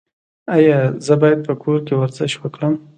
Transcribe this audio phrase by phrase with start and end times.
[0.55, 2.73] ایا زه باید په کور کې ورزش وکړم؟